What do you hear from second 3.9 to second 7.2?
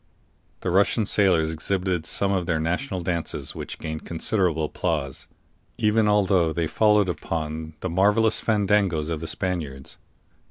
considerable applause, even although they followed